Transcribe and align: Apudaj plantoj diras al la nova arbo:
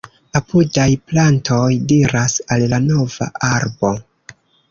Apudaj 0.37 0.87
plantoj 1.11 1.67
diras 1.91 2.39
al 2.55 2.65
la 2.73 2.81
nova 2.87 3.31
arbo: 3.53 3.95